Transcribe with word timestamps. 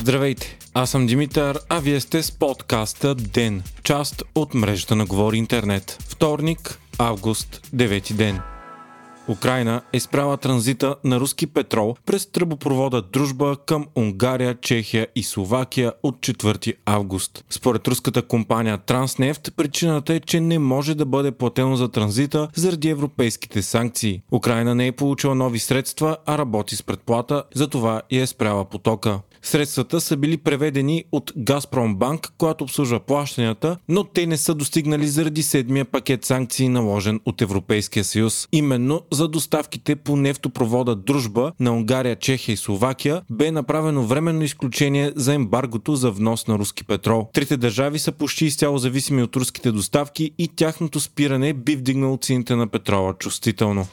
Здравейте, 0.00 0.58
аз 0.74 0.90
съм 0.90 1.06
Димитър, 1.06 1.58
а 1.68 1.80
вие 1.80 2.00
сте 2.00 2.22
с 2.22 2.32
подкаста 2.32 3.14
ДЕН, 3.14 3.62
част 3.82 4.22
от 4.34 4.54
мрежата 4.54 4.96
на 4.96 5.06
Говори 5.06 5.36
Интернет. 5.36 5.98
Вторник, 6.08 6.78
август, 6.98 7.60
9 7.74 8.12
ден. 8.12 8.40
Украина 9.28 9.82
е 9.92 10.00
спряла 10.00 10.36
транзита 10.36 10.96
на 11.04 11.20
руски 11.20 11.46
петрол 11.46 11.96
през 12.06 12.26
тръбопровода 12.26 13.02
Дружба 13.02 13.56
към 13.66 13.86
Унгария, 13.94 14.54
Чехия 14.60 15.06
и 15.14 15.22
Словакия 15.22 15.92
от 16.02 16.16
4 16.16 16.74
август. 16.84 17.44
Според 17.50 17.88
руската 17.88 18.22
компания 18.22 18.78
Транснефт, 18.78 19.52
причината 19.56 20.14
е, 20.14 20.20
че 20.20 20.40
не 20.40 20.58
може 20.58 20.94
да 20.94 21.06
бъде 21.06 21.30
платено 21.32 21.76
за 21.76 21.88
транзита 21.88 22.48
заради 22.56 22.88
европейските 22.88 23.62
санкции. 23.62 24.22
Украина 24.32 24.74
не 24.74 24.86
е 24.86 24.92
получила 24.92 25.34
нови 25.34 25.58
средства, 25.58 26.16
а 26.26 26.38
работи 26.38 26.76
с 26.76 26.82
предплата, 26.82 27.44
затова 27.54 28.02
и 28.10 28.18
е 28.18 28.26
спряла 28.26 28.64
потока. 28.64 29.20
Средствата 29.42 30.00
са 30.00 30.16
били 30.16 30.36
преведени 30.36 31.04
от 31.12 31.32
Газпром 31.36 31.96
Банк, 31.96 32.32
която 32.38 32.64
обслужва 32.64 33.00
плащанията, 33.00 33.76
но 33.88 34.04
те 34.04 34.26
не 34.26 34.36
са 34.36 34.54
достигнали 34.54 35.08
заради 35.08 35.42
седмия 35.42 35.84
пакет 35.84 36.24
санкции 36.24 36.68
наложен 36.68 37.20
от 37.24 37.42
Европейския 37.42 38.04
съюз. 38.04 38.48
Именно 38.52 39.02
за 39.12 39.28
доставките 39.28 39.96
по 39.96 40.16
нефтопровода 40.16 40.96
Дружба 40.96 41.52
на 41.60 41.72
Унгария, 41.72 42.16
Чехия 42.16 42.52
и 42.52 42.56
Словакия 42.56 43.22
бе 43.30 43.50
направено 43.50 44.02
временно 44.02 44.42
изключение 44.42 45.12
за 45.16 45.34
ембаргото 45.34 45.96
за 45.96 46.10
внос 46.10 46.46
на 46.46 46.58
руски 46.58 46.84
петрол. 46.84 47.28
Трите 47.32 47.56
държави 47.56 47.98
са 47.98 48.12
почти 48.12 48.46
изцяло 48.46 48.78
зависими 48.78 49.22
от 49.22 49.36
руските 49.36 49.72
доставки 49.72 50.30
и 50.38 50.48
тяхното 50.48 51.00
спиране 51.00 51.52
би 51.52 51.76
вдигнало 51.76 52.16
цените 52.16 52.56
на 52.56 52.66
петрола 52.66 53.14
чувствително. 53.18 53.86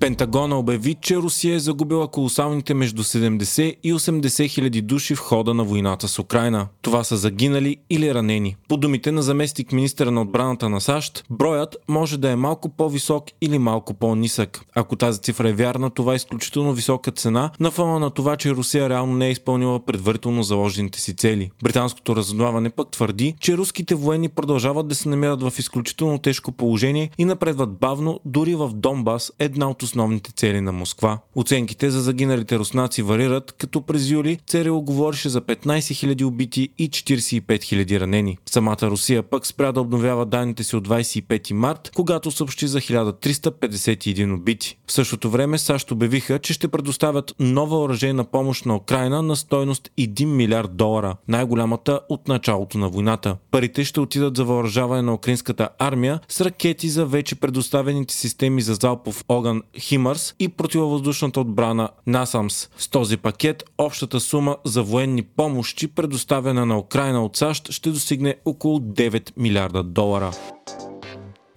Пентагона 0.00 0.58
обяви, 0.58 0.96
че 1.00 1.16
Русия 1.16 1.54
е 1.54 1.58
загубила 1.58 2.08
колосалните 2.08 2.74
между 2.74 3.02
70 3.02 3.76
и 3.82 3.94
80 3.94 4.48
хиляди 4.48 4.82
души 4.82 5.14
в 5.14 5.18
хода 5.18 5.54
на 5.54 5.64
войната 5.64 6.08
с 6.08 6.18
Украина. 6.18 6.68
Това 6.82 7.04
са 7.04 7.16
загинали 7.16 7.76
или 7.90 8.14
ранени. 8.14 8.56
По 8.68 8.76
думите 8.76 9.12
на 9.12 9.22
заместник 9.22 9.72
министра 9.72 10.10
на 10.10 10.22
отбраната 10.22 10.68
на 10.68 10.80
САЩ, 10.80 11.24
броят 11.30 11.76
може 11.88 12.18
да 12.18 12.30
е 12.30 12.36
малко 12.36 12.68
по-висок 12.68 13.24
или 13.40 13.58
малко 13.58 13.94
по-нисък. 13.94 14.64
Ако 14.74 14.96
тази 14.96 15.20
цифра 15.20 15.48
е 15.48 15.52
вярна, 15.52 15.90
това 15.90 16.12
е 16.12 16.16
изключително 16.16 16.72
висока 16.72 17.10
цена 17.10 17.50
на 17.60 17.70
фона 17.70 17.98
на 17.98 18.10
това, 18.10 18.36
че 18.36 18.50
Русия 18.50 18.88
реално 18.88 19.14
не 19.14 19.26
е 19.26 19.30
изпълнила 19.30 19.84
предварително 19.84 20.42
заложените 20.42 21.00
си 21.00 21.16
цели. 21.16 21.50
Британското 21.62 22.16
разузнаване 22.16 22.70
пък 22.70 22.90
твърди, 22.90 23.34
че 23.40 23.56
руските 23.56 23.94
военни 23.94 24.28
продължават 24.28 24.88
да 24.88 24.94
се 24.94 25.08
намират 25.08 25.42
в 25.42 25.58
изключително 25.58 26.18
тежко 26.18 26.52
положение 26.52 27.10
и 27.18 27.24
напредват 27.24 27.78
бавно, 27.78 28.20
дори 28.24 28.54
в 28.54 28.70
Донбас, 28.74 29.32
една 29.38 29.70
от 29.70 29.89
основните 29.90 30.32
цели 30.32 30.60
на 30.60 30.72
Москва. 30.72 31.18
Оценките 31.36 31.90
за 31.90 32.00
загиналите 32.00 32.58
руснаци 32.58 33.02
варират, 33.02 33.52
като 33.52 33.82
през 33.82 34.10
юли 34.10 34.38
ЦРУ 34.46 34.82
говореше 34.82 35.28
за 35.28 35.40
15 35.40 35.78
000 35.78 36.24
убити 36.24 36.68
и 36.78 36.90
45 36.90 37.42
000 37.46 38.00
ранени. 38.00 38.38
Самата 38.50 38.82
Русия 38.82 39.22
пък 39.22 39.46
спря 39.46 39.72
да 39.72 39.80
обновява 39.80 40.26
данните 40.26 40.64
си 40.64 40.76
от 40.76 40.88
25 40.88 41.52
март, 41.52 41.90
когато 41.94 42.30
съобщи 42.30 42.66
за 42.66 42.80
1351 42.80 44.34
убити. 44.34 44.78
В 44.86 44.92
същото 44.92 45.30
време 45.30 45.58
САЩ 45.58 45.90
обявиха, 45.90 46.38
че 46.38 46.52
ще 46.52 46.68
предоставят 46.68 47.34
нова 47.40 47.82
оръжейна 47.82 48.24
помощ 48.24 48.66
на 48.66 48.76
Украина 48.76 49.22
на 49.22 49.36
стойност 49.36 49.90
1 49.98 50.24
милиард 50.24 50.76
долара, 50.76 51.16
най-голямата 51.28 52.00
от 52.08 52.28
началото 52.28 52.78
на 52.78 52.88
войната. 52.88 53.36
Парите 53.50 53.84
ще 53.84 54.00
отидат 54.00 54.36
за 54.36 54.44
въоръжаване 54.44 55.02
на 55.02 55.14
украинската 55.14 55.68
армия 55.78 56.20
с 56.28 56.40
ракети 56.40 56.88
за 56.88 57.06
вече 57.06 57.34
предоставените 57.34 58.14
системи 58.14 58.62
за 58.62 58.74
залпов 58.74 59.24
огън 59.28 59.62
Химърс 59.80 60.34
и 60.38 60.48
противовъздушната 60.48 61.40
отбрана 61.40 61.88
Насамс. 62.06 62.68
С 62.76 62.88
този 62.88 63.16
пакет 63.16 63.64
общата 63.78 64.20
сума 64.20 64.56
за 64.64 64.82
военни 64.82 65.22
помощи, 65.22 65.88
предоставена 65.88 66.66
на 66.66 66.78
Украина 66.78 67.24
от 67.24 67.36
САЩ, 67.36 67.70
ще 67.72 67.90
достигне 67.90 68.36
около 68.44 68.78
9 68.78 69.32
милиарда 69.36 69.82
долара. 69.82 70.30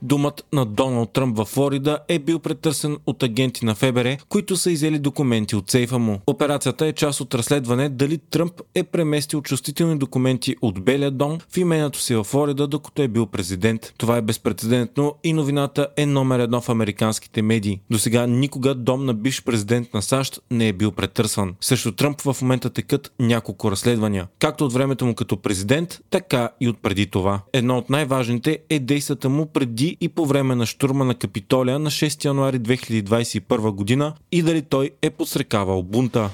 Думът 0.06 0.46
на 0.53 0.66
Доналд 0.66 1.14
Тръмп 1.14 1.38
във 1.38 1.47
Флорида 1.47 2.00
е 2.08 2.19
бил 2.19 2.40
претърсен 2.40 2.97
от 3.06 3.24
агенти 3.24 3.66
на 3.66 3.75
ФБР, 3.75 4.18
които 4.30 4.58
са 4.58 4.72
изели 4.72 5.00
документи 5.00 5.56
от 5.56 5.72
сейфа 5.72 6.00
му. 6.00 6.19
Операцията 6.28 6.86
е 6.86 6.94
част 6.94 7.22
от 7.22 7.36
разследване 7.36 7.90
дали 7.90 8.18
Тръмп 8.18 8.62
е 8.75 8.84
преместил 8.84 9.41
чувствителни 9.41 9.97
документи 9.97 10.56
от 10.62 10.84
Белия 10.84 11.12
дом 11.12 11.38
в 11.50 11.58
имението 11.58 12.00
си 12.00 12.16
във 12.16 12.28
Флорида, 12.28 12.68
докато 12.68 13.02
е 13.02 13.08
бил 13.08 13.25
президент. 13.25 13.94
Това 13.97 14.18
е 14.18 14.22
безпредседентно 14.22 15.16
и 15.24 15.34
новината 15.34 15.88
е 15.97 16.06
номер 16.06 16.40
едно 16.40 16.62
в 16.62 16.70
американските 16.70 17.41
медии. 17.41 17.80
До 17.90 18.00
сега 18.00 18.28
никога 18.28 18.75
дом 18.75 19.06
на 19.06 19.14
бивш 19.14 19.44
президент 19.44 19.94
на 19.94 20.02
САЩ 20.02 20.40
не 20.52 20.68
е 20.68 20.74
бил 20.74 20.91
претърсван. 20.91 21.56
Също 21.62 21.91
Тръмп 21.91 22.22
в 22.22 22.38
момента 22.41 22.70
текат 22.70 23.12
няколко 23.20 23.72
разследвания, 23.72 24.28
както 24.40 24.66
от 24.66 24.74
времето 24.74 25.06
му 25.06 25.16
като 25.16 25.38
президент, 25.38 26.00
така 26.09 26.50
и 26.59 26.68
от 26.68 26.81
преди 26.81 27.08
това. 27.08 27.41
Едно 27.53 27.78
от 27.78 27.90
най-важните 27.90 28.59
е 28.70 28.80
действията 28.80 29.30
му 29.30 29.46
преди 29.46 29.93
и 30.02 30.09
по 30.09 30.26
време 30.26 30.56
на 30.56 30.66
штурма 30.66 31.06
на 31.06 31.16
Капитолия 31.16 31.80
на 31.80 31.92
6 31.92 32.26
януари 32.26 32.59
2021 32.59 33.72
година 33.72 34.14
и 34.31 34.42
дали 34.42 34.62
той 34.62 34.92
е 35.02 35.09
подсрекавал 35.09 35.84
бунта 35.84 36.30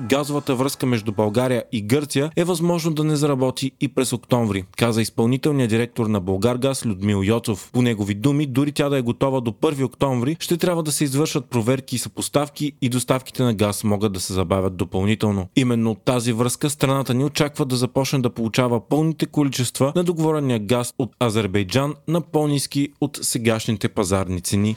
газовата 0.00 0.54
връзка 0.54 0.86
между 0.86 1.12
България 1.12 1.64
и 1.72 1.82
Гърция 1.82 2.30
е 2.36 2.44
възможно 2.44 2.94
да 2.94 3.04
не 3.04 3.16
заработи 3.16 3.72
и 3.80 3.88
през 3.88 4.12
октомври, 4.12 4.64
каза 4.76 5.02
изпълнителният 5.02 5.70
директор 5.70 6.06
на 6.06 6.20
Българгаз 6.20 6.86
Людмил 6.86 7.22
Йоцов. 7.24 7.70
По 7.72 7.82
негови 7.82 8.14
думи, 8.14 8.46
дори 8.46 8.72
тя 8.72 8.88
да 8.88 8.98
е 8.98 9.02
готова 9.02 9.40
до 9.40 9.50
1 9.50 9.84
октомври, 9.84 10.36
ще 10.40 10.56
трябва 10.56 10.82
да 10.82 10.92
се 10.92 11.04
извършат 11.04 11.46
проверки 11.46 11.96
и 11.96 11.98
съпоставки 11.98 12.72
и 12.82 12.88
доставките 12.88 13.42
на 13.42 13.54
газ 13.54 13.84
могат 13.84 14.12
да 14.12 14.20
се 14.20 14.32
забавят 14.32 14.76
допълнително. 14.76 15.48
Именно 15.56 15.90
от 15.90 16.04
тази 16.04 16.32
връзка 16.32 16.70
страната 16.70 17.14
ни 17.14 17.24
очаква 17.24 17.64
да 17.64 17.76
започне 17.76 18.18
да 18.18 18.30
получава 18.30 18.88
пълните 18.88 19.26
количества 19.26 19.92
на 19.96 20.04
договорения 20.04 20.58
газ 20.58 20.94
от 20.98 21.10
Азербайджан 21.20 21.94
на 22.08 22.20
по-низки 22.20 22.88
от 23.00 23.18
сегашните 23.22 23.88
пазарни 23.88 24.40
цени. 24.40 24.76